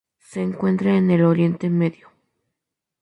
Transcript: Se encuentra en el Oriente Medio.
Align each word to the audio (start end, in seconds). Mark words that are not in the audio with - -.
Se 0.17 0.41
encuentra 0.41 0.97
en 0.97 1.11
el 1.11 1.23
Oriente 1.23 1.69
Medio. 1.69 2.09